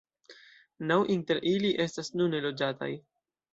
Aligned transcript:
Naŭ 0.91 0.97
inter 1.17 1.43
ili 1.53 1.71
estas 1.87 2.11
nune 2.17 2.43
loĝataj. 2.49 2.93